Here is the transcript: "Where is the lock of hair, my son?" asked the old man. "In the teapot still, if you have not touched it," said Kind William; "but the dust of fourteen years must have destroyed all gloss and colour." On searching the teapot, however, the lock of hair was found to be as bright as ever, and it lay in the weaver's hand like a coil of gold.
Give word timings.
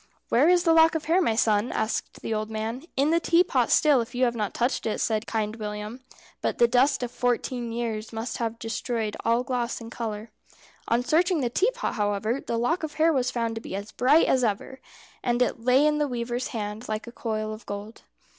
"Where 0.29 0.49
is 0.49 0.63
the 0.63 0.73
lock 0.73 0.95
of 0.95 1.05
hair, 1.05 1.21
my 1.21 1.35
son?" 1.35 1.71
asked 1.71 2.23
the 2.23 2.33
old 2.33 2.49
man. 2.49 2.85
"In 2.97 3.11
the 3.11 3.19
teapot 3.19 3.69
still, 3.69 4.01
if 4.01 4.15
you 4.15 4.25
have 4.25 4.33
not 4.33 4.51
touched 4.55 4.87
it," 4.87 4.99
said 4.99 5.27
Kind 5.27 5.57
William; 5.57 5.99
"but 6.41 6.57
the 6.57 6.67
dust 6.67 7.03
of 7.03 7.11
fourteen 7.11 7.71
years 7.71 8.11
must 8.11 8.37
have 8.39 8.57
destroyed 8.57 9.15
all 9.23 9.43
gloss 9.43 9.79
and 9.79 9.91
colour." 9.91 10.31
On 10.87 11.03
searching 11.05 11.41
the 11.41 11.51
teapot, 11.51 11.93
however, 11.93 12.41
the 12.41 12.57
lock 12.57 12.81
of 12.81 12.95
hair 12.95 13.13
was 13.13 13.29
found 13.29 13.53
to 13.53 13.61
be 13.61 13.75
as 13.75 13.91
bright 13.91 14.25
as 14.25 14.43
ever, 14.43 14.79
and 15.23 15.39
it 15.39 15.61
lay 15.63 15.85
in 15.85 15.99
the 15.99 16.07
weaver's 16.07 16.47
hand 16.47 16.89
like 16.89 17.05
a 17.05 17.11
coil 17.11 17.53
of 17.53 17.67
gold. 17.67 18.01